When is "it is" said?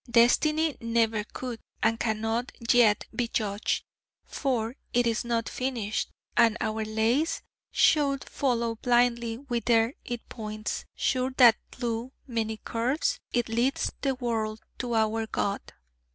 4.93-5.23